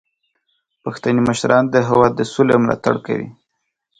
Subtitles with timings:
[0.83, 3.27] پښتني مشران د هیواد د سولې ملاتړ کوي.